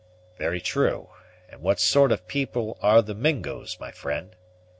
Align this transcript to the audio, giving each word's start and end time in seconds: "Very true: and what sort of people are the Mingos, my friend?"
"Very 0.39 0.59
true: 0.59 1.09
and 1.47 1.61
what 1.61 1.79
sort 1.79 2.11
of 2.11 2.27
people 2.27 2.75
are 2.81 3.03
the 3.03 3.13
Mingos, 3.13 3.79
my 3.79 3.91
friend?" 3.91 4.35